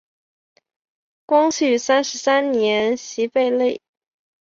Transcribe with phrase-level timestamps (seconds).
[1.27, 3.79] 光绪三十三年袭贝勒。